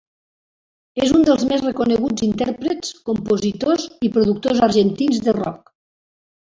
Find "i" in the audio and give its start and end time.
4.09-4.13